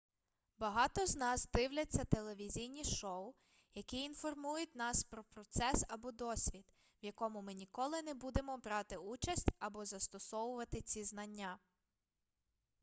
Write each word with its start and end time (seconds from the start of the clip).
багато 0.57 1.05
з 1.05 1.15
нас 1.15 1.47
дивляться 1.53 2.05
телевізійні 2.05 2.83
шоу 2.83 3.33
які 3.73 3.97
інформують 4.03 4.75
нас 4.75 5.03
про 5.03 5.23
процес 5.23 5.83
або 5.87 6.11
досвід 6.11 6.65
в 7.03 7.05
якому 7.05 7.41
ми 7.41 7.53
ніколи 7.53 8.01
не 8.01 8.13
будемо 8.13 8.57
брати 8.57 8.97
участь 8.97 9.49
або 9.59 9.85
застосовувати 9.85 10.81
ці 10.81 11.03
знання 11.03 11.59